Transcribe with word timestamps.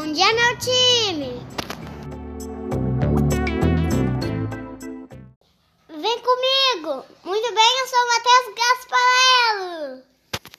Bom 0.00 0.12
dia, 0.12 0.32
meu 0.32 0.56
time! 0.58 1.42
Vem 5.88 6.18
comigo! 6.20 7.04
Muito 7.24 7.52
bem, 7.52 7.77